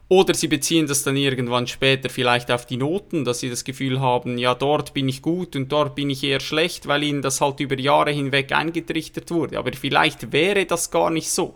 [0.10, 4.00] Oder sie beziehen das dann irgendwann später vielleicht auf die Noten, dass sie das Gefühl
[4.00, 7.40] haben, ja, dort bin ich gut und dort bin ich eher schlecht, weil ihnen das
[7.40, 9.60] halt über Jahre hinweg eingetrichtert wurde.
[9.60, 11.54] Aber vielleicht wäre das gar nicht so.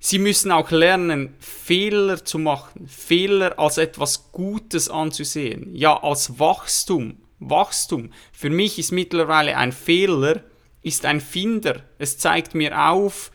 [0.00, 7.18] Sie müssen auch lernen, Fehler zu machen, Fehler als etwas Gutes anzusehen, ja, als Wachstum.
[7.38, 8.10] Wachstum.
[8.32, 10.42] Für mich ist mittlerweile ein Fehler,
[10.82, 11.84] ist ein Finder.
[11.98, 13.30] Es zeigt mir auf,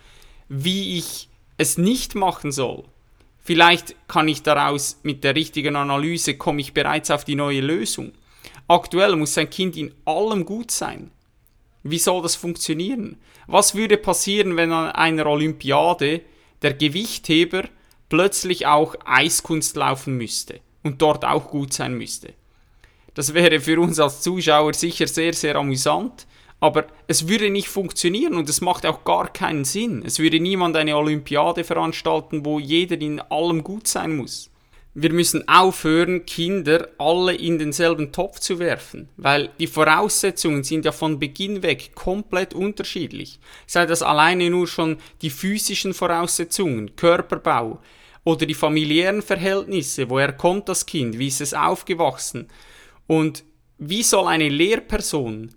[0.50, 2.84] wie ich es nicht machen soll
[3.46, 8.14] Vielleicht kann ich daraus mit der richtigen Analyse, komme ich bereits auf die neue Lösung.
[8.68, 11.12] Aktuell muss ein Kind in allem gut sein.
[11.84, 13.18] Wie soll das funktionieren?
[13.46, 16.22] Was würde passieren, wenn an einer Olympiade
[16.66, 17.66] der Gewichtheber
[18.10, 22.34] plötzlich auch Eiskunst laufen müsste und dort auch gut sein müsste?
[23.14, 26.26] Das wäre für uns als Zuschauer sicher sehr, sehr amüsant,
[26.60, 30.02] aber es würde nicht funktionieren und es macht auch gar keinen Sinn.
[30.04, 34.50] Es würde niemand eine Olympiade veranstalten, wo jeder in allem gut sein muss.
[34.98, 40.94] Wir müssen aufhören, Kinder alle in denselben Topf zu werfen, weil die Voraussetzungen sind ja
[40.94, 43.42] von Beginn weg komplett unterschiedlich.
[43.68, 47.82] Sei das alleine nur schon die physischen Voraussetzungen, Körperbau
[48.24, 52.48] oder die familiären Verhältnisse, woher kommt das Kind, wie ist es aufgewachsen
[53.06, 53.44] und
[53.78, 55.54] wie soll eine Lehrperson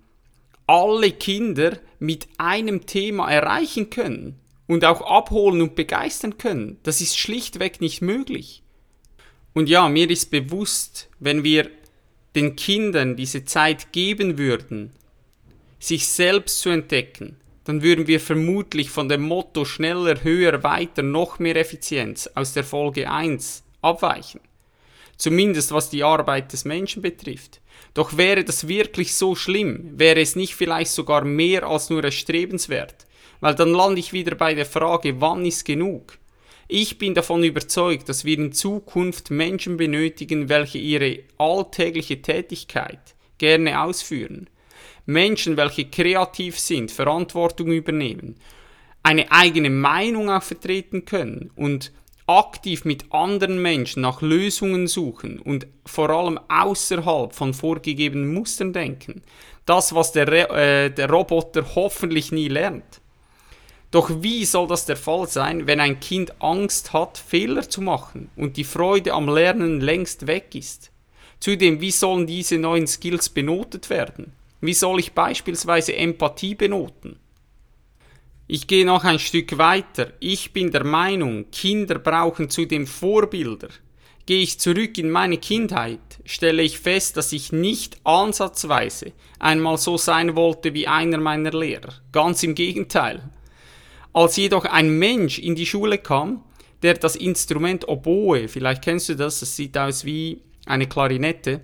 [0.66, 6.80] alle Kinder mit einem Thema erreichen können und auch abholen und begeistern können.
[6.82, 8.64] Das ist schlichtweg nicht möglich.
[9.58, 11.68] Und ja, mir ist bewusst, wenn wir
[12.36, 14.92] den Kindern diese Zeit geben würden,
[15.80, 21.40] sich selbst zu entdecken, dann würden wir vermutlich von dem Motto schneller, höher, weiter, noch
[21.40, 24.38] mehr Effizienz aus der Folge 1 abweichen.
[25.16, 27.60] Zumindest was die Arbeit des Menschen betrifft.
[27.94, 33.06] Doch wäre das wirklich so schlimm, wäre es nicht vielleicht sogar mehr als nur erstrebenswert,
[33.40, 36.16] weil dann lande ich wieder bei der Frage, wann ist genug?
[36.70, 43.00] Ich bin davon überzeugt, dass wir in Zukunft Menschen benötigen, welche ihre alltägliche Tätigkeit
[43.38, 44.50] gerne ausführen.
[45.06, 48.36] Menschen, welche kreativ sind, Verantwortung übernehmen,
[49.02, 51.90] eine eigene Meinung auch vertreten können und
[52.26, 59.22] aktiv mit anderen Menschen nach Lösungen suchen und vor allem außerhalb von vorgegebenen Mustern denken.
[59.64, 63.00] Das, was der, äh, der Roboter hoffentlich nie lernt.
[63.90, 68.30] Doch wie soll das der Fall sein, wenn ein Kind Angst hat, Fehler zu machen
[68.36, 70.90] und die Freude am Lernen längst weg ist?
[71.40, 74.32] Zudem, wie sollen diese neuen Skills benotet werden?
[74.60, 77.16] Wie soll ich beispielsweise Empathie benoten?
[78.46, 80.12] Ich gehe noch ein Stück weiter.
[80.20, 83.68] Ich bin der Meinung, Kinder brauchen zudem Vorbilder.
[84.26, 89.96] Gehe ich zurück in meine Kindheit, stelle ich fest, dass ich nicht ansatzweise einmal so
[89.96, 91.94] sein wollte wie einer meiner Lehrer.
[92.12, 93.22] Ganz im Gegenteil.
[94.12, 96.42] Als jedoch ein Mensch in die Schule kam,
[96.82, 101.60] der das Instrument Oboe, vielleicht kennst du das, das sieht aus wie eine Klarinette,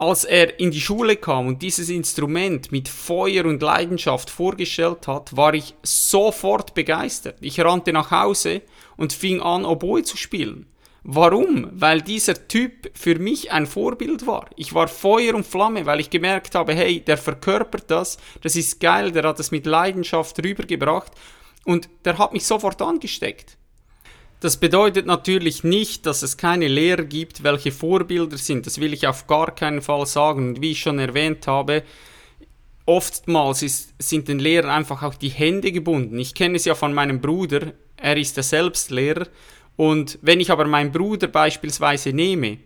[0.00, 5.36] als er in die Schule kam und dieses Instrument mit Feuer und Leidenschaft vorgestellt hat,
[5.36, 7.36] war ich sofort begeistert.
[7.42, 8.62] Ich rannte nach Hause
[8.96, 10.66] und fing an, Oboe zu spielen.
[11.02, 11.68] Warum?
[11.72, 14.50] Weil dieser Typ für mich ein Vorbild war.
[14.56, 18.80] Ich war Feuer und Flamme, weil ich gemerkt habe, hey, der verkörpert das, das ist
[18.80, 21.12] geil, der hat es mit Leidenschaft rübergebracht
[21.64, 23.56] und der hat mich sofort angesteckt.
[24.40, 28.66] Das bedeutet natürlich nicht, dass es keine Lehrer gibt, welche Vorbilder sind.
[28.66, 30.48] Das will ich auf gar keinen Fall sagen.
[30.48, 31.82] Und wie ich schon erwähnt habe,
[32.86, 36.18] oftmals ist, sind den Lehrern einfach auch die Hände gebunden.
[36.18, 39.26] Ich kenne es ja von meinem Bruder, er ist ja selbst Lehrer.
[39.76, 42.58] Und wenn ich aber meinen Bruder beispielsweise nehme,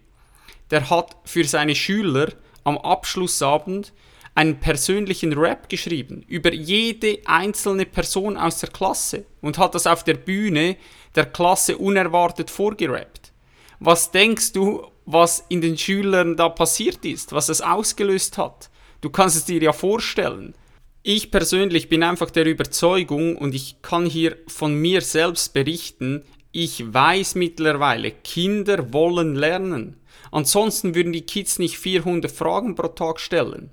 [0.70, 2.32] der hat für seine Schüler
[2.64, 3.92] am Abschlussabend
[4.34, 10.02] einen persönlichen Rap geschrieben über jede einzelne Person aus der Klasse und hat das auf
[10.02, 10.76] der Bühne
[11.14, 13.32] der Klasse unerwartet vorgerappt.
[13.78, 18.70] Was denkst du, was in den Schülern da passiert ist, was es ausgelöst hat?
[19.00, 20.54] Du kannst es dir ja vorstellen.
[21.02, 26.94] Ich persönlich bin einfach der Überzeugung und ich kann hier von mir selbst berichten, ich
[26.94, 29.96] weiß mittlerweile, Kinder wollen lernen.
[30.30, 33.70] Ansonsten würden die Kids nicht 400 Fragen pro Tag stellen.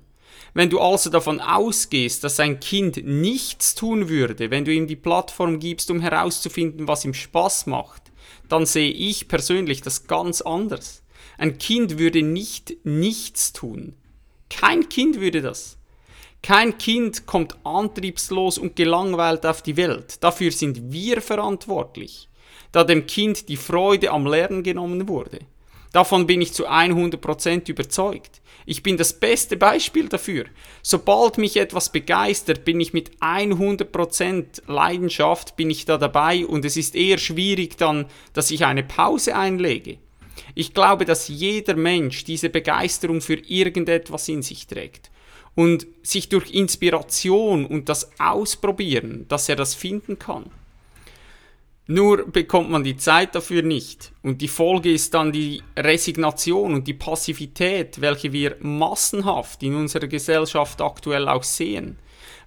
[0.52, 4.96] Wenn du also davon ausgehst, dass ein Kind nichts tun würde, wenn du ihm die
[4.96, 8.02] Plattform gibst, um herauszufinden, was ihm Spaß macht,
[8.48, 11.02] dann sehe ich persönlich das ganz anders.
[11.38, 13.94] Ein Kind würde nicht nichts tun.
[14.50, 15.78] Kein Kind würde das.
[16.42, 20.22] Kein Kind kommt antriebslos und gelangweilt auf die Welt.
[20.24, 22.28] Dafür sind wir verantwortlich,
[22.72, 25.40] da dem Kind die Freude am Lernen genommen wurde.
[25.92, 28.40] Davon bin ich zu 100% überzeugt.
[28.64, 30.46] Ich bin das beste Beispiel dafür.
[30.82, 36.76] Sobald mich etwas begeistert, bin ich mit 100% Leidenschaft, bin ich da dabei und es
[36.78, 39.98] ist eher schwierig dann, dass ich eine Pause einlege.
[40.54, 45.10] Ich glaube, dass jeder Mensch diese Begeisterung für irgendetwas in sich trägt
[45.54, 50.50] und sich durch Inspiration und das Ausprobieren, dass er das finden kann.
[51.92, 54.12] Nur bekommt man die Zeit dafür nicht.
[54.22, 60.06] Und die Folge ist dann die Resignation und die Passivität, welche wir massenhaft in unserer
[60.06, 61.98] Gesellschaft aktuell auch sehen.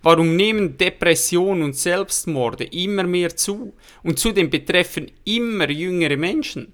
[0.01, 6.73] Warum nehmen Depressionen und Selbstmorde immer mehr zu und zudem betreffen immer jüngere Menschen?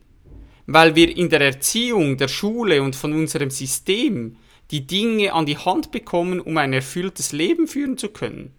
[0.65, 4.37] Weil wir in der Erziehung, der Schule und von unserem System
[4.71, 8.53] die Dinge an die Hand bekommen, um ein erfülltes Leben führen zu können.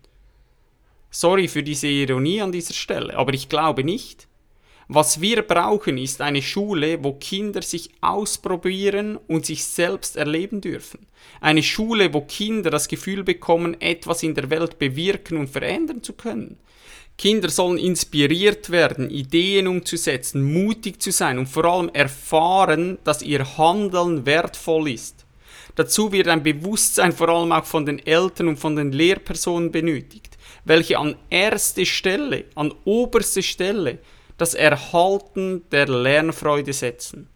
[1.15, 4.29] Sorry für diese Ironie an dieser Stelle, aber ich glaube nicht.
[4.89, 11.07] Was wir brauchen, ist eine Schule, wo Kinder sich ausprobieren und sich selbst erleben dürfen.
[11.43, 16.15] Eine Schule, wo Kinder das Gefühl bekommen, etwas in der Welt bewirken und verändern zu
[16.15, 16.57] können.
[17.19, 23.59] Kinder sollen inspiriert werden, Ideen umzusetzen, mutig zu sein und vor allem erfahren, dass ihr
[23.59, 25.27] Handeln wertvoll ist.
[25.75, 30.32] Dazu wird ein Bewusstsein vor allem auch von den Eltern und von den Lehrpersonen benötigt,
[30.65, 33.99] welche an erste Stelle, an oberste Stelle
[34.37, 37.29] das Erhalten der Lernfreude setzen.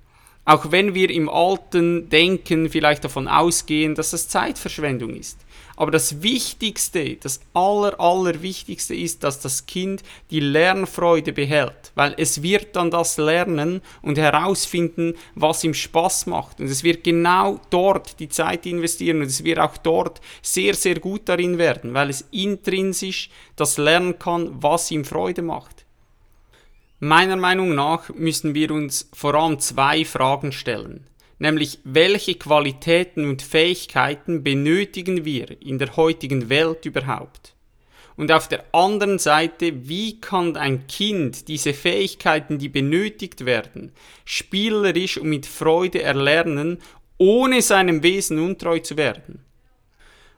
[0.44, 5.44] Auch wenn wir im alten Denken vielleicht davon ausgehen, dass das Zeitverschwendung ist.
[5.76, 12.42] Aber das Wichtigste, das Aller, Allerwichtigste ist, dass das Kind die Lernfreude behält, weil es
[12.42, 16.60] wird dann das lernen und herausfinden, was ihm Spaß macht.
[16.60, 20.98] Und es wird genau dort die Zeit investieren und es wird auch dort sehr, sehr
[20.98, 25.84] gut darin werden, weil es intrinsisch das lernen kann, was ihm Freude macht.
[26.98, 31.06] Meiner Meinung nach müssen wir uns vor allem zwei Fragen stellen
[31.38, 37.54] nämlich welche Qualitäten und Fähigkeiten benötigen wir in der heutigen Welt überhaupt?
[38.16, 43.92] Und auf der anderen Seite, wie kann ein Kind diese Fähigkeiten, die benötigt werden,
[44.24, 46.78] spielerisch und mit Freude erlernen,
[47.18, 49.45] ohne seinem Wesen untreu zu werden?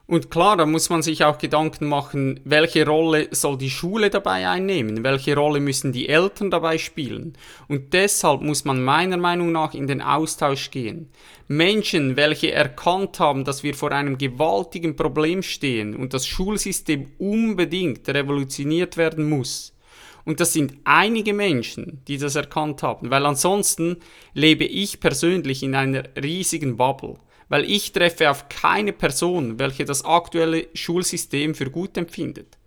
[0.09, 4.49] Und klar, da muss man sich auch Gedanken machen, welche Rolle soll die Schule dabei
[4.49, 7.33] einnehmen, welche Rolle müssen die Eltern dabei spielen.
[7.67, 11.11] Und deshalb muss man meiner Meinung nach in den Austausch gehen.
[11.47, 18.09] Menschen, welche erkannt haben, dass wir vor einem gewaltigen Problem stehen und das Schulsystem unbedingt
[18.09, 19.75] revolutioniert werden muss.
[20.25, 23.97] Und das sind einige Menschen, die das erkannt haben, weil ansonsten
[24.33, 30.05] lebe ich persönlich in einer riesigen Bubble weil ich treffe auf keine Person, welche das
[30.05, 32.57] aktuelle Schulsystem für gut empfindet.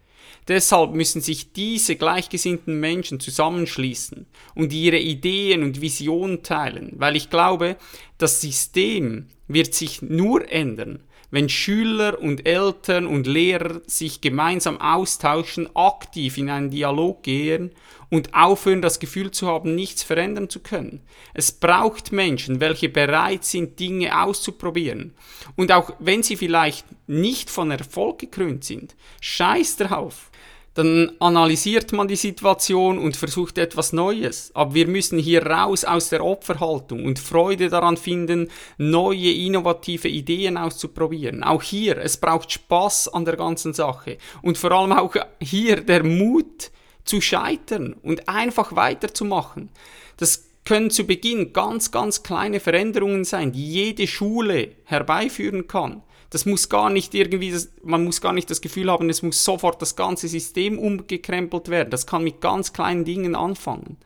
[0.49, 7.31] Deshalb müssen sich diese gleichgesinnten Menschen zusammenschließen und ihre Ideen und Visionen teilen, weil ich
[7.31, 7.77] glaube,
[8.19, 15.69] das System wird sich nur ändern, wenn Schüler und Eltern und Lehrer sich gemeinsam austauschen,
[15.75, 17.73] aktiv in einen Dialog gehen
[18.11, 21.01] und aufhören, das Gefühl zu haben, nichts verändern zu können.
[21.33, 25.15] Es braucht Menschen, welche bereit sind, Dinge auszuprobieren.
[25.57, 30.31] Und auch wenn sie vielleicht nicht von Erfolg gekrönt sind, scheiß drauf
[30.75, 34.51] dann analysiert man die Situation und versucht etwas Neues.
[34.55, 40.57] Aber wir müssen hier raus aus der Opferhaltung und Freude daran finden, neue, innovative Ideen
[40.57, 41.43] auszuprobieren.
[41.43, 46.05] Auch hier, es braucht Spaß an der ganzen Sache und vor allem auch hier der
[46.05, 46.71] Mut
[47.05, 49.69] zu scheitern und einfach weiterzumachen.
[50.17, 56.03] Das können zu Beginn ganz, ganz kleine Veränderungen sein, die jede Schule herbeiführen kann.
[56.33, 59.45] Das muss gar nicht irgendwie, das, man muss gar nicht das Gefühl haben, es muss
[59.45, 61.91] sofort das ganze System umgekrempelt werden.
[61.91, 63.99] Das kann mit ganz kleinen Dingen anfangen.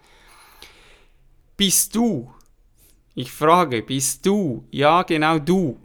[1.56, 2.28] Bist du,
[3.14, 5.78] ich frage, bist du, ja genau du,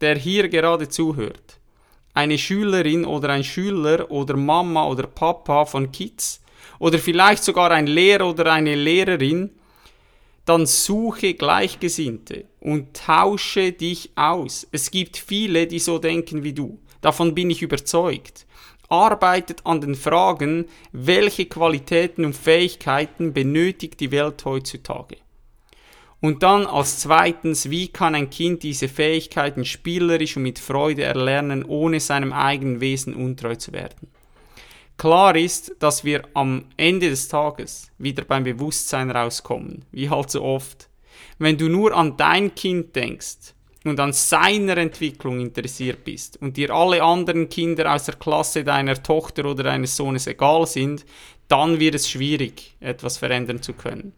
[0.00, 1.60] der hier gerade zuhört,
[2.14, 6.42] eine Schülerin oder ein Schüler oder Mama oder Papa von Kids
[6.80, 9.50] oder vielleicht sogar ein Lehrer oder eine Lehrerin,
[10.46, 14.66] dann suche Gleichgesinnte und tausche dich aus.
[14.72, 16.80] Es gibt viele, die so denken wie du.
[17.00, 18.44] Davon bin ich überzeugt.
[18.88, 25.18] Arbeitet an den Fragen, welche Qualitäten und Fähigkeiten benötigt die Welt heutzutage.
[26.20, 31.64] Und dann als zweitens, wie kann ein Kind diese Fähigkeiten spielerisch und mit Freude erlernen,
[31.64, 34.08] ohne seinem eigenen Wesen untreu zu werden.
[34.96, 40.42] Klar ist, dass wir am Ende des Tages wieder beim Bewusstsein rauskommen, wie halt so
[40.42, 40.88] oft.
[41.38, 46.70] Wenn du nur an dein Kind denkst und an seiner Entwicklung interessiert bist und dir
[46.70, 51.04] alle anderen Kinder aus der Klasse deiner Tochter oder deines Sohnes egal sind,
[51.48, 54.12] dann wird es schwierig, etwas verändern zu können.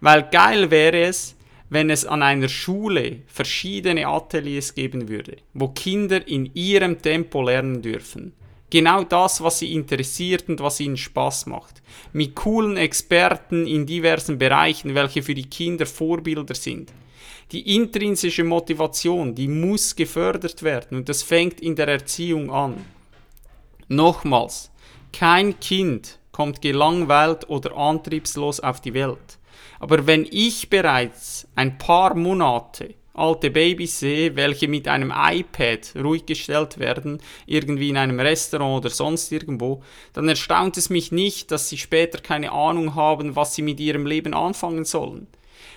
[0.00, 1.36] Weil geil wäre es,
[1.70, 7.82] wenn es an einer Schule verschiedene Ateliers geben würde, wo Kinder in ihrem Tempo lernen
[7.82, 8.32] dürfen.
[8.70, 11.82] Genau das, was sie interessiert und was ihnen Spaß macht.
[12.12, 16.92] Mit coolen Experten in diversen Bereichen, welche für die Kinder Vorbilder sind.
[17.52, 22.84] Die intrinsische Motivation, die muss gefördert werden und das fängt in der Erziehung an.
[23.86, 24.72] Nochmals,
[25.12, 29.38] kein Kind kommt gelangweilt oder antriebslos auf die Welt.
[29.78, 36.26] Aber wenn ich bereits ein paar Monate alte Babys sehe, welche mit einem iPad ruhig
[36.26, 41.68] gestellt werden, irgendwie in einem Restaurant oder sonst irgendwo, dann erstaunt es mich nicht, dass
[41.68, 45.26] sie später keine Ahnung haben, was sie mit ihrem Leben anfangen sollen.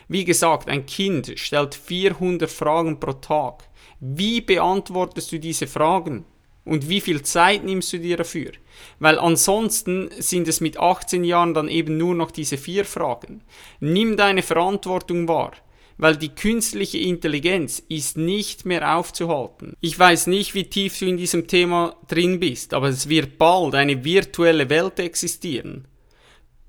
[0.07, 3.63] Wie gesagt, ein Kind stellt 400 Fragen pro Tag.
[3.99, 6.25] Wie beantwortest du diese Fragen?
[6.65, 8.51] Und wie viel Zeit nimmst du dir dafür?
[8.99, 13.41] Weil ansonsten sind es mit 18 Jahren dann eben nur noch diese vier Fragen.
[13.79, 15.53] Nimm deine Verantwortung wahr
[15.99, 19.75] weil die künstliche Intelligenz ist nicht mehr aufzuhalten.
[19.81, 23.75] Ich weiß nicht, wie tief du in diesem Thema drin bist, aber es wird bald
[23.75, 25.89] eine virtuelle Welt existieren.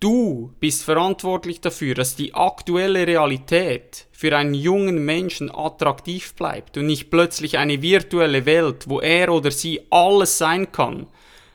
[0.00, 6.86] Du bist verantwortlich dafür, dass die aktuelle Realität für einen jungen Menschen attraktiv bleibt und
[6.86, 11.06] nicht plötzlich eine virtuelle Welt, wo er oder sie alles sein kann,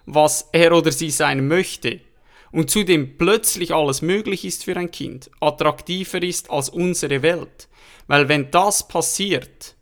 [0.06, 2.00] was er oder sie sein möchte
[2.56, 7.68] und zudem plötzlich alles möglich ist für ein Kind, attraktiver ist als unsere Welt.
[8.08, 9.76] Weil wenn das passiert,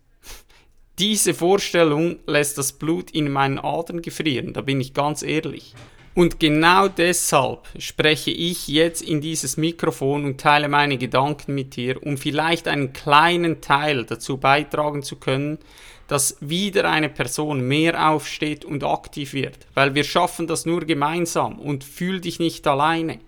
[0.98, 5.72] diese Vorstellung lässt das Blut in meinen Adern gefrieren, da bin ich ganz ehrlich.
[6.16, 12.04] Und genau deshalb spreche ich jetzt in dieses Mikrofon und teile meine Gedanken mit dir,
[12.04, 15.58] um vielleicht einen kleinen Teil dazu beitragen zu können,
[16.06, 21.58] dass wieder eine Person mehr aufsteht und aktiv wird, weil wir schaffen das nur gemeinsam
[21.58, 23.20] und fühl dich nicht alleine.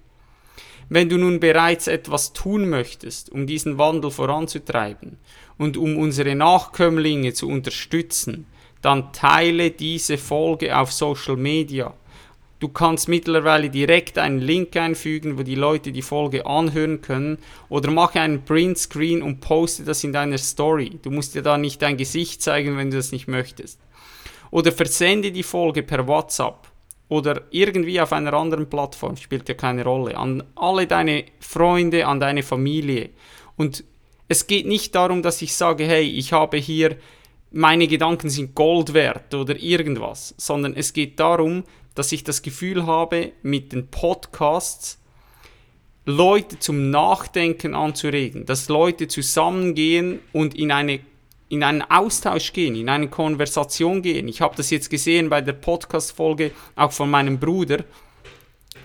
[0.88, 5.18] Wenn du nun bereits etwas tun möchtest, um diesen Wandel voranzutreiben
[5.58, 8.46] und um unsere Nachkömmlinge zu unterstützen,
[8.82, 11.94] dann teile diese Folge auf Social Media
[12.58, 17.38] Du kannst mittlerweile direkt einen Link einfügen, wo die Leute die Folge anhören können.
[17.68, 20.98] Oder mache einen Printscreen und poste das in deiner Story.
[21.02, 23.78] Du musst dir da nicht dein Gesicht zeigen, wenn du das nicht möchtest.
[24.50, 26.68] Oder versende die Folge per WhatsApp
[27.08, 32.20] oder irgendwie auf einer anderen Plattform, spielt ja keine Rolle, an alle deine Freunde, an
[32.20, 33.10] deine Familie.
[33.56, 33.84] Und
[34.28, 36.96] es geht nicht darum, dass ich sage, hey, ich habe hier,
[37.52, 41.62] meine Gedanken sind Gold wert oder irgendwas, sondern es geht darum,
[41.96, 44.98] dass ich das Gefühl habe, mit den Podcasts
[46.04, 51.00] Leute zum Nachdenken anzuregen, dass Leute zusammengehen und in, eine,
[51.48, 54.28] in einen Austausch gehen, in eine Konversation gehen.
[54.28, 57.82] Ich habe das jetzt gesehen bei der Podcast-Folge auch von meinem Bruder.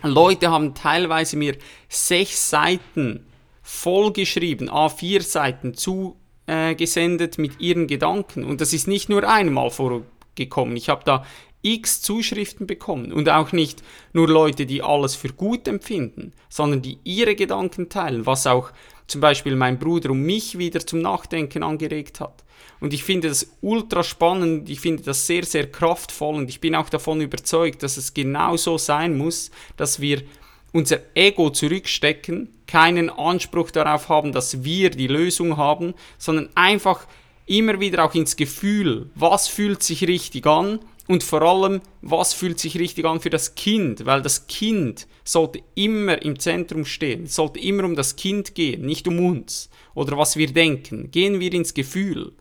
[0.02, 1.58] Leute haben teilweise mir
[1.90, 3.28] sechs Seiten
[3.62, 8.46] vollgeschrieben, A4 Seiten zugesendet mit ihren Gedanken.
[8.46, 10.76] Und das ist nicht nur einmal vorgekommen.
[10.76, 11.24] Ich habe da
[11.62, 13.84] x Zuschriften bekommen und auch nicht
[14.14, 18.72] nur Leute, die alles für gut empfinden, sondern die ihre Gedanken teilen, was auch
[19.08, 22.44] zum Beispiel mein Bruder und mich wieder zum Nachdenken angeregt hat.
[22.80, 26.76] Und ich finde das ultra spannend, ich finde das sehr, sehr kraftvoll und ich bin
[26.76, 30.24] auch davon überzeugt, dass es genau so sein muss, dass wir
[30.72, 37.06] unser Ego zurückstecken, keinen Anspruch darauf haben, dass wir die Lösung haben, sondern einfach
[37.46, 40.80] immer wieder auch ins Gefühl, was fühlt sich richtig an
[41.12, 45.62] und vor allem, was fühlt sich richtig an für das Kind, weil das Kind sollte
[45.76, 50.38] immer im Zentrum stehen, sollte immer um das Kind gehen, nicht um uns oder was
[50.38, 51.12] wir denken.
[51.12, 52.32] Gehen wir ins Gefühl.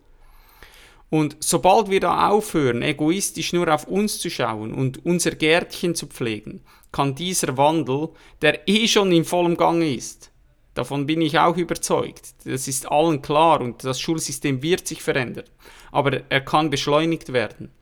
[1.11, 6.07] Und sobald wir da aufhören, egoistisch nur auf uns zu schauen und unser Gärtchen zu
[6.07, 6.61] pflegen,
[6.93, 8.11] kann dieser Wandel,
[8.41, 10.31] der eh schon in vollem Gange ist,
[10.75, 15.47] davon bin ich auch überzeugt, das ist allen klar und das Schulsystem wird sich verändern,
[15.91, 17.73] aber er kann beschleunigt werden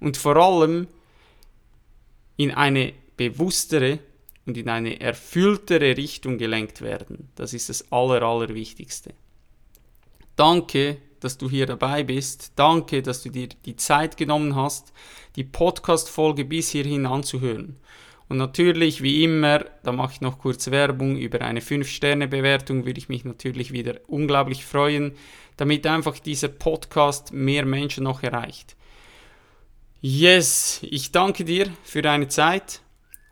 [0.00, 0.88] und vor allem
[2.36, 3.98] in eine bewusstere
[4.44, 7.30] und in eine erfülltere Richtung gelenkt werden.
[7.34, 9.14] Das ist das Aller, Allerwichtigste.
[10.36, 12.52] Danke, dass du hier dabei bist.
[12.56, 14.92] Danke, dass du dir die Zeit genommen hast,
[15.34, 17.76] die Podcast-Folge bis hierhin anzuhören.
[18.28, 23.08] Und natürlich, wie immer, da mache ich noch kurz Werbung über eine 5-Sterne-Bewertung, würde ich
[23.08, 25.12] mich natürlich wieder unglaublich freuen,
[25.56, 28.76] damit einfach dieser Podcast mehr Menschen noch erreicht.
[30.00, 32.80] Yes, ich danke dir für deine Zeit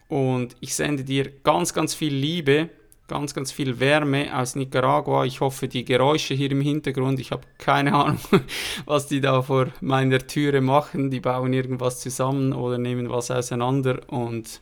[0.08, 2.70] und ich sende dir ganz, ganz viel Liebe
[3.06, 5.24] ganz, ganz viel Wärme aus Nicaragua.
[5.24, 8.20] Ich hoffe, die Geräusche hier im Hintergrund, ich habe keine Ahnung,
[8.86, 11.10] was die da vor meiner Türe machen.
[11.10, 14.60] Die bauen irgendwas zusammen oder nehmen was auseinander und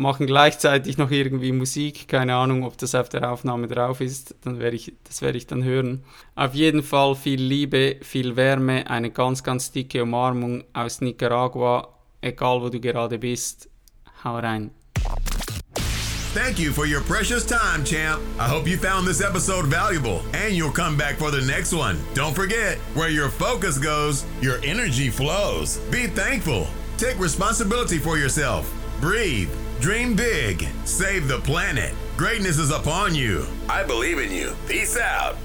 [0.00, 2.08] machen gleichzeitig noch irgendwie Musik.
[2.08, 4.34] Keine Ahnung, ob das auf der Aufnahme drauf ist.
[4.42, 6.02] Dann werde ich, das werde ich dann hören.
[6.34, 11.88] Auf jeden Fall viel Liebe, viel Wärme, eine ganz, ganz dicke Umarmung aus Nicaragua.
[12.22, 13.68] Egal wo du gerade bist.
[14.24, 14.70] Hau rein.
[16.32, 18.20] Thank you for your precious time, champ.
[18.38, 21.98] I hope you found this episode valuable and you'll come back for the next one.
[22.14, 25.78] Don't forget, where your focus goes, your energy flows.
[25.90, 26.68] Be thankful.
[26.98, 28.72] Take responsibility for yourself.
[29.00, 29.50] Breathe.
[29.80, 30.68] Dream big.
[30.84, 31.94] Save the planet.
[32.18, 33.46] Greatness is upon you.
[33.66, 34.54] I believe in you.
[34.68, 35.38] Peace out.